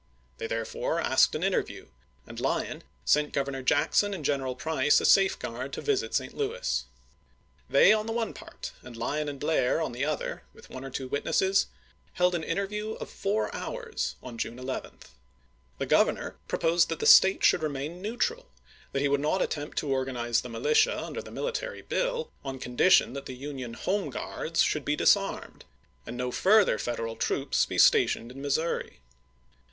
They 0.39 0.47
therefore 0.47 0.99
asked 0.99 1.35
an 1.35 1.43
interview, 1.43 1.89
and 2.25 2.39
Lyon 2.39 2.83
sent 3.05 3.33
Governor 3.33 3.61
Jack 3.61 3.93
son 3.93 4.15
and 4.15 4.25
General 4.25 4.55
Price 4.55 4.99
a 4.99 5.05
safeguard 5.05 5.71
to 5.73 5.79
visit 5.81 6.15
St. 6.15 6.33
Louis. 6.35 6.85
They 7.69 7.93
on 7.93 8.07
the 8.07 8.11
one 8.11 8.33
part, 8.33 8.71
and 8.81 8.97
Lyon 8.97 9.29
and 9.29 9.39
Blair 9.39 9.79
on 9.79 9.91
the 9.91 10.03
other, 10.03 10.41
with 10.55 10.71
one 10.71 10.83
or 10.83 10.89
two 10.89 11.07
witnesses, 11.07 11.67
held 12.13 12.33
an 12.33 12.43
interview 12.43 12.93
of 12.93 13.11
four 13.11 13.53
hours 13.53 14.15
on 14.23 14.39
June 14.39 14.57
11. 14.57 14.97
The 15.77 15.85
Governor 15.85 16.35
proposed 16.47 16.89
that 16.89 16.97
the 16.97 17.05
State 17.05 17.43
should 17.43 17.61
remain 17.61 18.01
neutral; 18.01 18.47
that 18.93 19.01
he 19.03 19.07
would 19.07 19.21
not 19.21 19.43
attempt 19.43 19.77
to 19.77 19.91
organize 19.93 20.41
the 20.41 20.49
militia 20.49 20.99
under 20.99 21.21
the 21.21 21.29
military 21.29 21.83
bill, 21.83 22.31
on 22.43 22.57
condition 22.57 23.13
that 23.13 23.27
the 23.27 23.35
Union 23.35 23.75
Home 23.75 24.09
Guards 24.09 24.63
should 24.63 24.83
be 24.83 24.95
disarmed 24.95 25.63
and 26.07 26.17
no 26.17 26.31
further 26.31 26.79
Federal 26.79 27.15
troops 27.15 27.59
should 27.61 27.69
be 27.69 27.77
stationed 27.77 28.31
in 28.31 28.41
Missouri. 28.41 28.99